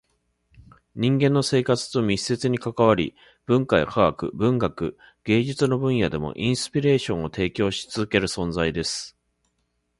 [0.95, 3.15] 人間の生活と密接に関わり、
[3.45, 9.15] 文化や科学、文学、芸術の分野でもインスピレーションを提供し続ける存在です。